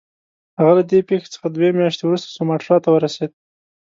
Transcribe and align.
هغه 0.59 0.71
له 0.77 0.83
دې 0.89 0.99
پیښې 1.09 1.27
څخه 1.33 1.47
دوې 1.55 1.69
میاشتې 1.79 2.03
وروسته 2.05 2.27
سوماټرا 2.37 2.77
ته 2.83 2.89
ورسېد. 2.91 3.31